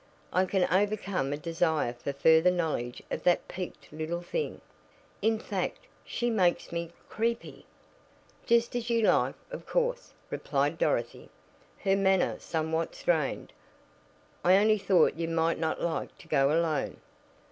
[0.33, 4.59] I can overcome a desire for further knowledge of that peaked little thing.
[5.21, 7.67] In fact, she makes me creepy."
[8.47, 11.29] "Just as you like, of course," replied Dorothy,
[11.83, 13.53] her manner somewhat strained.
[14.43, 16.97] "I only thought you might not like to go alone."